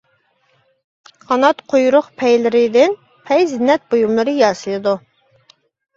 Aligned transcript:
قانات، 1.31 1.59
قۇيرۇق 1.73 2.09
پەيلىرىدىن 2.21 2.97
پەي 3.29 3.45
زىننەت 3.53 3.87
بۇيۇملىرى 3.93 4.35
ياسىلىدۇ. 4.41 4.97